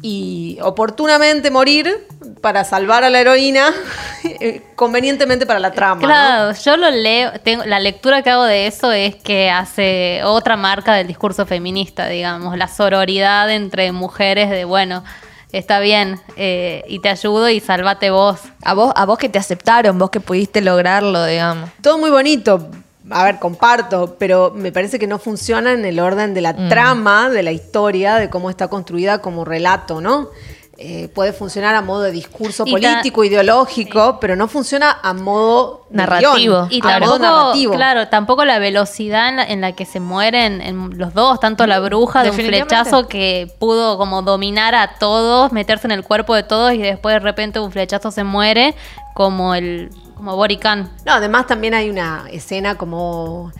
y 0.00 0.58
oportunamente 0.62 1.50
morir 1.50 2.06
para 2.40 2.64
salvar 2.64 3.04
a 3.04 3.10
la 3.10 3.20
heroína, 3.20 3.74
convenientemente 4.74 5.46
para 5.46 5.58
la 5.58 5.72
trama. 5.72 6.00
¿no? 6.00 6.06
Claro, 6.06 6.52
yo 6.52 6.76
lo 6.76 6.90
leo, 6.90 7.32
tengo, 7.42 7.64
la 7.64 7.80
lectura 7.80 8.22
que 8.22 8.30
hago 8.30 8.44
de 8.44 8.66
eso 8.66 8.92
es 8.92 9.16
que 9.16 9.50
hace 9.50 10.20
otra 10.24 10.56
marca 10.56 10.94
del 10.94 11.06
discurso 11.06 11.46
feminista, 11.46 12.08
digamos, 12.08 12.56
la 12.56 12.68
sororidad 12.68 13.50
entre 13.50 13.92
mujeres 13.92 14.50
de, 14.50 14.64
bueno, 14.64 15.04
está 15.52 15.80
bien, 15.80 16.20
eh, 16.36 16.84
y 16.88 17.00
te 17.00 17.08
ayudo 17.08 17.48
y 17.48 17.60
salvate 17.60 18.10
vos. 18.10 18.40
A 18.64 18.74
vos, 18.74 18.92
a 18.94 19.06
vos 19.06 19.18
que 19.18 19.28
te 19.28 19.38
aceptaron, 19.38 19.98
vos 19.98 20.10
que 20.10 20.20
pudiste 20.20 20.60
lograrlo, 20.60 21.24
digamos. 21.24 21.70
Todo 21.82 21.98
muy 21.98 22.10
bonito. 22.10 22.70
A 23.10 23.24
ver, 23.24 23.38
comparto, 23.38 24.16
pero 24.18 24.52
me 24.54 24.70
parece 24.70 24.98
que 24.98 25.06
no 25.06 25.18
funciona 25.18 25.72
en 25.72 25.84
el 25.86 25.98
orden 25.98 26.34
de 26.34 26.42
la 26.42 26.68
trama, 26.68 27.30
de 27.30 27.42
la 27.42 27.52
historia, 27.52 28.16
de 28.16 28.28
cómo 28.28 28.50
está 28.50 28.68
construida 28.68 29.22
como 29.22 29.46
relato, 29.46 30.02
¿no? 30.02 30.28
Eh, 30.80 31.08
puede 31.12 31.32
funcionar 31.32 31.74
a 31.74 31.82
modo 31.82 32.02
de 32.02 32.12
discurso 32.12 32.62
Y 32.64 32.70
ta- 32.70 32.78
político, 32.90 33.24
ideológico, 33.24 34.18
pero 34.20 34.36
no 34.36 34.46
funciona 34.46 34.96
a 35.02 35.12
modo 35.12 35.84
Narrativo. 35.90 36.36
guion, 36.36 36.68
Y 36.70 36.80
a 36.86 37.00
modo 37.00 37.18
narrativo. 37.18 37.74
claro, 37.74 38.06
tampoco 38.06 38.44
la 38.44 38.60
velocidad 38.60 39.28
en 39.28 39.36
la, 39.38 39.42
en 39.44 39.60
la 39.60 39.72
que 39.72 39.84
se 39.84 39.98
mueren 39.98 40.60
en 40.60 40.96
los 40.96 41.14
dos, 41.14 41.40
tanto 41.40 41.66
la 41.66 41.80
bruja 41.80 42.22
de 42.22 42.30
un 42.30 42.36
flechazo 42.36 43.08
que 43.08 43.52
pudo 43.58 43.98
como 43.98 44.22
dominar 44.22 44.76
a 44.76 44.98
todos, 45.00 45.50
meterse 45.50 45.88
en 45.88 45.90
el 45.90 46.04
cuerpo 46.04 46.36
de 46.36 46.44
todos 46.44 46.72
y 46.72 46.78
después 46.78 47.12
de 47.12 47.18
repente 47.18 47.58
un 47.58 47.72
flechazo 47.72 48.12
se 48.12 48.22
muere, 48.22 48.76
como 49.14 49.56
el 49.56 49.90
como 50.14 50.36
Boricán. 50.36 50.92
No, 51.04 51.12
además 51.14 51.48
también 51.48 51.74
hay 51.74 51.90
una 51.90 52.26
escena 52.30 52.76
como 52.76 53.50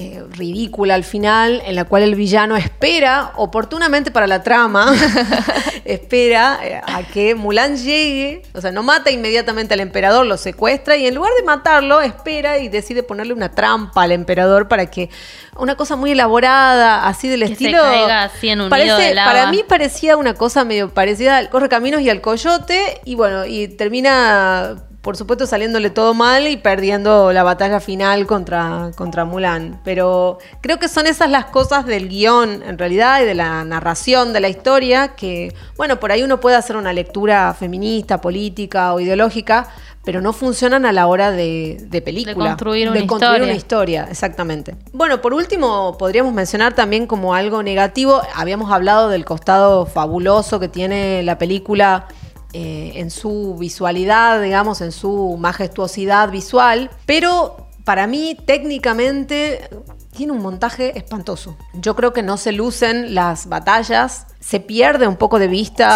eh, 0.00 0.22
ridícula 0.30 0.94
al 0.94 1.02
final, 1.02 1.60
en 1.66 1.74
la 1.74 1.84
cual 1.84 2.04
el 2.04 2.14
villano 2.14 2.56
espera, 2.56 3.32
oportunamente 3.34 4.12
para 4.12 4.28
la 4.28 4.44
trama, 4.44 4.94
espera 5.84 6.58
eh, 6.62 6.80
a 6.86 7.02
que 7.02 7.34
Mulan 7.34 7.76
llegue, 7.76 8.42
o 8.54 8.60
sea, 8.60 8.70
no 8.70 8.82
mata 8.84 9.10
inmediatamente 9.10 9.74
al 9.74 9.80
emperador, 9.80 10.24
lo 10.26 10.36
secuestra 10.36 10.96
y 10.96 11.06
en 11.06 11.14
lugar 11.16 11.32
de 11.38 11.44
matarlo, 11.44 12.00
espera 12.00 12.58
y 12.58 12.68
decide 12.68 13.02
ponerle 13.02 13.32
una 13.32 13.50
trampa 13.50 14.02
al 14.02 14.12
emperador 14.12 14.68
para 14.68 14.86
que 14.86 15.10
una 15.56 15.74
cosa 15.74 15.96
muy 15.96 16.12
elaborada, 16.12 17.06
así 17.08 17.26
del 17.26 17.40
Que 17.40 17.46
se 17.48 17.52
estilo. 17.54 17.82
caiga 17.82 18.22
así 18.24 18.48
en 18.50 18.60
un 18.60 18.66
nido 18.70 18.70
parece- 18.70 19.02
de 19.08 19.14
lava. 19.14 19.32
Para 19.32 19.50
mí 19.50 19.64
parecía 19.66 20.16
una 20.16 20.34
cosa 20.34 20.64
medio 20.64 20.94
parecida 20.94 21.38
al 21.38 21.48
Correcaminos 21.50 22.00
y 22.02 22.10
al 22.10 22.20
Coyote, 22.20 23.00
y 23.04 23.16
bueno, 23.16 23.44
y 23.46 23.66
termina, 23.66 24.76
por 25.02 25.16
supuesto, 25.16 25.46
saliéndole 25.46 25.90
todo 25.90 26.12
mal 26.12 26.48
y 26.48 26.56
perdiendo 26.56 27.32
la 27.32 27.44
batalla 27.44 27.80
final 27.80 28.26
contra, 28.26 28.90
contra 28.96 29.24
Mulan. 29.24 29.80
Pero 29.84 30.38
creo 30.60 30.78
que 30.78 30.88
son 30.88 31.06
esas 31.06 31.30
las 31.30 31.46
cosas 31.46 31.86
del 31.86 32.08
guion, 32.08 32.62
en 32.62 32.78
realidad, 32.78 33.22
y 33.22 33.24
de 33.24 33.34
la 33.34 33.64
narración 33.64 34.32
de 34.32 34.40
la 34.40 34.48
historia, 34.48 35.14
que, 35.14 35.54
bueno, 35.76 36.00
por 36.00 36.10
ahí 36.10 36.22
uno 36.22 36.40
puede 36.40 36.56
hacer 36.56 36.76
una 36.76 36.92
lectura 36.92 37.54
feminista, 37.54 38.20
política 38.20 38.92
o 38.92 39.00
ideológica, 39.00 39.68
pero 40.04 40.20
no 40.20 40.32
funcionan 40.32 40.84
a 40.84 40.92
la 40.92 41.06
hora 41.06 41.30
de, 41.30 41.76
de 41.88 42.02
película. 42.02 42.34
construir 42.34 42.88
una 42.88 43.06
construir 43.06 43.34
historia. 43.34 43.44
una 43.44 43.54
historia, 43.54 44.08
exactamente. 44.10 44.74
Bueno, 44.92 45.20
por 45.20 45.34
último, 45.34 45.96
podríamos 45.98 46.32
mencionar 46.32 46.74
también 46.74 47.06
como 47.06 47.34
algo 47.34 47.62
negativo, 47.62 48.20
habíamos 48.34 48.72
hablado 48.72 49.10
del 49.10 49.24
costado 49.24 49.86
fabuloso 49.86 50.58
que 50.58 50.68
tiene 50.68 51.22
la 51.22 51.38
película 51.38 52.08
eh, 52.52 52.92
en 52.96 53.10
su 53.10 53.56
visualidad, 53.58 54.40
digamos, 54.40 54.80
en 54.80 54.92
su 54.92 55.36
majestuosidad 55.38 56.30
visual, 56.30 56.90
pero 57.06 57.66
para 57.84 58.06
mí 58.06 58.36
técnicamente 58.46 59.68
tiene 60.14 60.32
un 60.32 60.42
montaje 60.42 60.98
espantoso. 60.98 61.56
Yo 61.74 61.94
creo 61.94 62.12
que 62.12 62.22
no 62.22 62.36
se 62.36 62.52
lucen 62.52 63.14
las 63.14 63.48
batallas, 63.48 64.26
se 64.40 64.60
pierde 64.60 65.06
un 65.06 65.16
poco 65.16 65.38
de 65.38 65.46
vista 65.48 65.86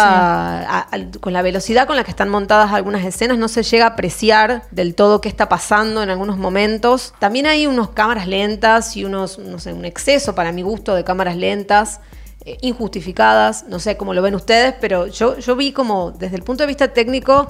a- 0.61 0.79
a- 0.91 1.19
con 1.19 1.33
la 1.33 1.41
velocidad 1.41 1.87
con 1.87 1.95
la 1.97 2.03
que 2.03 2.11
están 2.11 2.29
montadas 2.29 2.71
algunas 2.71 3.03
escenas, 3.05 3.37
no 3.37 3.47
se 3.47 3.63
llega 3.63 3.85
a 3.85 3.89
apreciar 3.89 4.63
del 4.71 4.95
todo 4.95 5.21
qué 5.21 5.29
está 5.29 5.49
pasando 5.49 6.01
en 6.03 6.09
algunos 6.09 6.37
momentos. 6.37 7.13
También 7.19 7.47
hay 7.47 7.67
unos 7.67 7.89
cámaras 7.89 8.27
lentas 8.27 8.95
y 8.95 9.05
unos, 9.05 9.39
no 9.39 9.59
sé, 9.59 9.73
un 9.73 9.85
exceso 9.85 10.35
para 10.35 10.51
mi 10.51 10.61
gusto 10.61 10.95
de 10.95 11.03
cámaras 11.03 11.35
lentas. 11.35 11.99
Eh, 12.45 12.57
injustificadas, 12.61 13.65
no 13.69 13.79
sé 13.79 13.95
cómo 13.95 14.13
lo 14.13 14.21
ven 14.21 14.35
ustedes, 14.35 14.75
pero 14.81 15.07
yo, 15.07 15.37
yo 15.39 15.55
vi 15.55 15.71
como 15.71 16.11
desde 16.11 16.35
el 16.35 16.43
punto 16.43 16.63
de 16.63 16.67
vista 16.67 16.89
técnico 16.89 17.49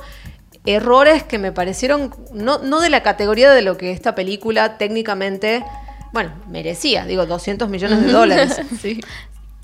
errores 0.66 1.24
que 1.24 1.40
me 1.40 1.52
parecieron 1.52 2.14
no, 2.32 2.60
no 2.60 2.80
de 2.80 2.90
la 2.90 3.04
categoría 3.04 3.52
de 3.52 3.62
lo 3.62 3.76
que 3.76 3.92
esta 3.92 4.16
película 4.16 4.78
técnicamente, 4.78 5.64
bueno, 6.12 6.32
merecía, 6.48 7.06
digo, 7.06 7.26
200 7.26 7.70
millones 7.70 8.02
de 8.06 8.12
dólares. 8.12 8.62
Sí. 8.80 9.02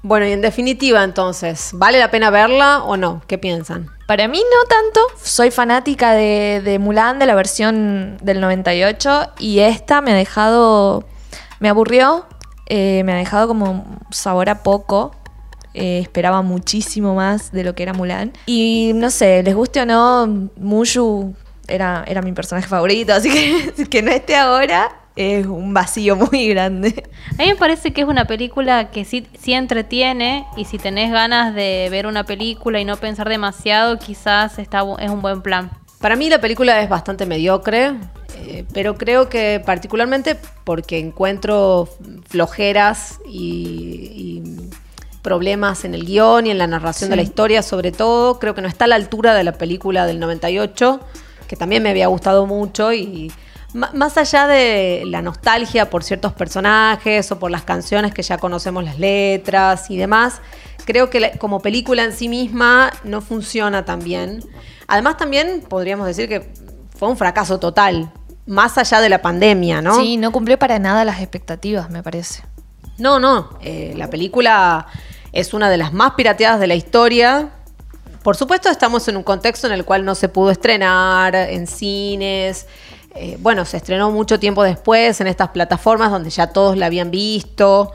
Bueno, 0.02 0.26
y 0.26 0.32
en 0.32 0.42
definitiva, 0.42 1.04
entonces, 1.04 1.72
¿vale 1.74 2.00
la 2.00 2.10
pena 2.10 2.30
verla 2.30 2.84
o 2.84 2.96
no? 2.96 3.22
¿Qué 3.28 3.38
piensan? 3.38 3.90
Para 4.08 4.30
mí 4.30 4.40
no 4.40 4.68
tanto. 4.68 5.02
Soy 5.22 5.52
fanática 5.52 6.14
de, 6.14 6.62
de 6.64 6.80
Mulan, 6.80 7.20
de 7.20 7.26
la 7.26 7.36
versión 7.36 8.18
del 8.22 8.40
98, 8.40 9.34
y 9.40 9.60
esta 9.60 10.02
me 10.02 10.14
ha 10.14 10.16
dejado, 10.16 11.04
me 11.60 11.68
aburrió, 11.68 12.26
eh, 12.68 13.04
me 13.04 13.12
ha 13.12 13.18
dejado 13.18 13.50
como 13.50 14.00
sabor 14.10 14.50
a 14.50 14.64
poco. 14.64 15.12
Eh, 15.74 16.00
esperaba 16.00 16.42
muchísimo 16.42 17.16
más 17.16 17.52
de 17.52 17.64
lo 17.64 17.76
que 17.76 17.84
era 17.84 17.94
Mulan. 17.94 18.34
Y 18.46 18.92
no 18.96 19.10
sé, 19.12 19.44
les 19.44 19.56
guste 19.56 19.82
o 19.82 19.86
no, 19.86 20.50
Mushu 20.58 21.36
era, 21.68 22.04
era 22.08 22.22
mi 22.22 22.32
personaje 22.32 22.68
favorito, 22.68 23.14
así 23.16 23.30
que 23.30 23.88
que 23.88 24.02
no 24.02 24.12
esté 24.12 24.36
ahora 24.36 25.00
es 25.20 25.46
un 25.46 25.74
vacío 25.74 26.16
muy 26.16 26.48
grande. 26.48 27.04
A 27.38 27.42
mí 27.42 27.50
me 27.50 27.56
parece 27.56 27.92
que 27.92 28.02
es 28.02 28.08
una 28.08 28.26
película 28.26 28.90
que 28.90 29.04
sí, 29.04 29.28
sí 29.38 29.52
entretiene 29.52 30.46
y 30.56 30.64
si 30.64 30.78
tenés 30.78 31.12
ganas 31.12 31.54
de 31.54 31.90
ver 31.92 32.08
una 32.08 32.24
película 32.24 32.80
y 32.80 32.86
no 32.86 32.96
pensar 32.96 33.28
demasiado, 33.28 34.00
quizás 34.00 34.58
está, 34.60 34.84
es 35.00 35.10
un 35.10 35.22
buen 35.22 35.42
plan. 35.42 35.72
Para 36.00 36.16
mí 36.16 36.30
la 36.30 36.40
película 36.40 36.82
es 36.82 36.88
bastante 36.88 37.26
mediocre, 37.26 37.96
eh, 38.38 38.64
pero 38.74 38.96
creo 38.96 39.28
que 39.28 39.62
particularmente 39.66 40.38
porque 40.64 41.00
encuentro 41.00 41.90
flojeras 42.30 43.20
y, 43.28 44.12
y 44.16 44.39
problemas 45.30 45.86
en 45.86 45.94
el 45.94 46.06
guion 46.08 46.48
y 46.48 46.50
en 46.50 46.58
la 46.58 46.66
narración 46.66 47.12
de 47.12 47.16
la 47.16 47.22
historia, 47.22 47.62
sobre 47.62 47.92
todo, 47.92 48.40
creo 48.40 48.56
que 48.56 48.64
no 48.64 48.68
está 48.68 48.86
a 48.86 48.88
la 48.88 48.96
altura 48.96 49.36
de 49.36 49.44
la 49.44 49.52
película 49.52 50.08
del 50.08 50.20
98, 50.20 51.00
que 51.48 51.56
también 51.56 51.84
me 51.84 51.92
había 51.92 52.08
gustado 52.08 52.48
mucho 52.48 52.92
y 52.92 53.32
más 53.76 54.18
allá 54.18 54.48
de 54.48 55.04
la 55.06 55.22
nostalgia 55.22 55.92
por 55.92 56.04
ciertos 56.04 56.34
personajes 56.34 57.32
o 57.32 57.38
por 57.38 57.52
las 57.52 57.62
canciones 57.62 58.12
que 58.12 58.24
ya 58.24 58.40
conocemos 58.40 58.84
las 58.84 58.98
letras 58.98 59.92
y 59.92 59.98
demás, 59.98 60.42
creo 60.84 61.12
que 61.12 61.38
como 61.38 61.60
película 61.60 62.04
en 62.04 62.12
sí 62.12 62.28
misma 62.28 62.92
no 63.04 63.22
funciona 63.22 63.86
tan 63.86 64.00
bien. 64.00 64.44
Además 64.88 65.18
también 65.18 65.62
podríamos 65.62 66.08
decir 66.08 66.28
que 66.28 66.52
fue 66.98 67.08
un 67.08 67.18
fracaso 67.18 67.60
total, 67.60 68.12
más 68.48 68.80
allá 68.80 69.00
de 69.00 69.10
la 69.10 69.22
pandemia, 69.22 69.84
¿no? 69.84 69.94
Sí, 69.94 70.18
no 70.18 70.32
cumplió 70.32 70.58
para 70.58 70.80
nada 70.80 71.06
las 71.06 71.20
expectativas, 71.20 71.92
me 71.92 72.02
parece. 72.02 72.42
No, 72.98 73.20
no, 73.20 73.50
eh, 73.62 73.94
la 73.96 74.10
película 74.10 74.88
es 75.32 75.54
una 75.54 75.70
de 75.70 75.78
las 75.78 75.94
más 75.94 76.14
pirateadas 76.14 76.60
de 76.60 76.68
la 76.68 76.76
historia. 76.76 77.50
Por 78.24 78.36
supuesto, 78.36 78.70
estamos 78.70 79.08
en 79.08 79.18
un 79.18 79.24
contexto 79.24 79.68
en 79.68 79.74
el 79.74 79.86
cual 79.86 80.04
no 80.06 80.16
se 80.16 80.30
pudo 80.30 80.52
estrenar 80.52 81.36
en 81.36 81.68
cines. 81.68 82.68
Eh, 83.16 83.38
bueno, 83.40 83.66
se 83.66 83.78
estrenó 83.78 84.12
mucho 84.12 84.40
tiempo 84.40 84.64
después 84.64 85.20
en 85.22 85.28
estas 85.28 85.50
plataformas 85.50 86.12
donde 86.12 86.30
ya 86.30 86.48
todos 86.48 86.78
la 86.78 86.88
habían 86.88 87.12
visto. 87.12 87.92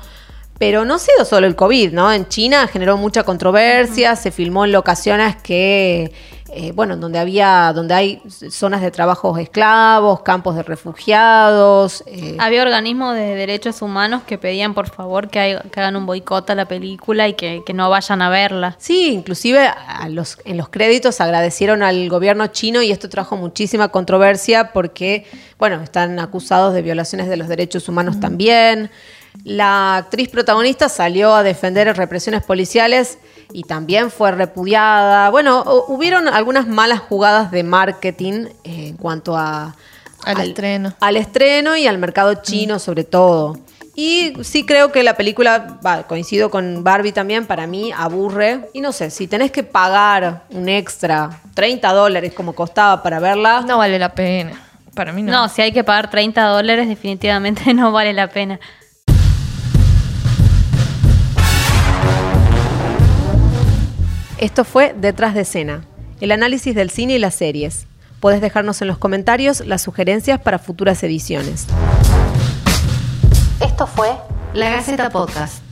Pero 0.58 0.84
no 0.84 0.94
ha 0.94 0.98
sido 0.98 1.24
solo 1.24 1.46
el 1.46 1.56
COVID, 1.56 1.92
¿no? 1.92 2.12
En 2.12 2.28
China 2.28 2.68
generó 2.68 2.96
mucha 2.96 3.24
controversia, 3.24 4.14
se 4.14 4.30
filmó 4.30 4.64
en 4.64 4.72
locaciones 4.72 5.36
que, 5.36 6.12
eh, 6.56 6.72
bueno, 6.72 6.96
donde 6.96 7.18
había, 7.18 7.72
donde 7.74 7.94
hay 7.94 8.22
zonas 8.50 8.80
de 8.80 8.90
trabajos 8.90 9.38
esclavos, 9.38 10.20
campos 10.22 10.54
de 10.56 10.62
refugiados. 10.62 12.02
eh, 12.06 12.36
Había 12.38 12.62
organismos 12.62 13.14
de 13.14 13.34
derechos 13.34 13.82
humanos 13.82 14.22
que 14.24 14.38
pedían 14.38 14.74
por 14.74 14.88
favor 14.88 15.28
que, 15.28 15.38
hay- 15.38 15.58
que 15.70 15.80
hagan 15.80 15.96
un 15.96 16.06
boicot 16.06 16.48
a 16.50 16.54
la 16.54 16.66
película 16.66 17.28
y 17.28 17.34
que, 17.34 17.62
que 17.66 17.72
no 17.74 17.90
vayan 17.90 18.22
a 18.22 18.28
verla. 18.28 18.76
Sí, 18.78 19.12
inclusive 19.12 19.66
a 19.68 20.08
los, 20.08 20.38
en 20.44 20.56
los 20.56 20.68
créditos 20.68 21.20
agradecieron 21.20 21.82
al 21.82 22.08
gobierno 22.08 22.46
chino 22.48 22.82
y 22.82 22.90
esto 22.92 23.08
trajo 23.08 23.36
muchísima 23.36 23.88
controversia 23.88 24.72
porque, 24.72 25.26
bueno, 25.58 25.82
están 25.82 26.18
acusados 26.20 26.74
de 26.74 26.82
violaciones 26.82 27.28
de 27.28 27.36
los 27.36 27.48
derechos 27.48 27.88
humanos 27.88 28.20
también. 28.20 28.90
La 29.42 29.96
actriz 29.96 30.28
protagonista 30.28 30.88
salió 30.88 31.34
a 31.34 31.42
defender 31.42 31.94
represiones 31.96 32.44
policiales 32.44 33.18
y 33.52 33.62
también 33.64 34.10
fue 34.10 34.30
repudiada. 34.32 35.30
Bueno, 35.30 35.64
hu- 35.64 35.84
hubieron 35.88 36.28
algunas 36.28 36.66
malas 36.66 37.00
jugadas 37.00 37.50
de 37.50 37.62
marketing 37.64 38.46
eh, 38.64 38.88
en 38.88 38.96
cuanto 38.96 39.36
a... 39.36 39.74
Al 40.24 40.40
estreno. 40.40 40.94
Al 41.00 41.16
estreno 41.16 41.76
y 41.76 41.86
al 41.86 41.98
mercado 41.98 42.34
chino 42.42 42.78
sobre 42.78 43.04
todo. 43.04 43.58
Y 43.96 44.32
sí 44.42 44.64
creo 44.66 44.90
que 44.90 45.02
la 45.04 45.16
película, 45.16 45.78
va, 45.86 46.02
coincido 46.04 46.50
con 46.50 46.82
Barbie 46.82 47.12
también, 47.12 47.46
para 47.46 47.66
mí 47.66 47.92
aburre. 47.96 48.68
Y 48.72 48.80
no 48.80 48.90
sé, 48.90 49.10
si 49.10 49.28
tenés 49.28 49.52
que 49.52 49.62
pagar 49.62 50.44
un 50.50 50.68
extra, 50.68 51.40
30 51.54 51.92
dólares 51.92 52.32
como 52.34 52.54
costaba 52.54 53.02
para 53.02 53.20
verla, 53.20 53.60
No 53.66 53.78
vale 53.78 53.98
la 53.98 54.12
pena. 54.14 54.60
Para 54.94 55.12
mí 55.12 55.22
no. 55.22 55.30
No, 55.32 55.48
si 55.48 55.60
hay 55.62 55.72
que 55.72 55.84
pagar 55.84 56.10
30 56.10 56.42
dólares 56.44 56.88
definitivamente 56.88 57.72
no 57.74 57.92
vale 57.92 58.12
la 58.12 58.28
pena. 58.28 58.58
Esto 64.44 64.64
fue 64.64 64.94
Detrás 64.94 65.32
de 65.32 65.40
escena, 65.40 65.84
el 66.20 66.30
análisis 66.30 66.74
del 66.74 66.90
cine 66.90 67.14
y 67.14 67.18
las 67.18 67.34
series. 67.34 67.86
Puedes 68.20 68.42
dejarnos 68.42 68.82
en 68.82 68.88
los 68.88 68.98
comentarios 68.98 69.60
las 69.66 69.80
sugerencias 69.80 70.38
para 70.38 70.58
futuras 70.58 71.02
ediciones. 71.02 71.66
Esto 73.62 73.86
fue 73.86 74.08
La 74.52 74.68
Gaceta 74.68 75.08
Podcast. 75.08 75.62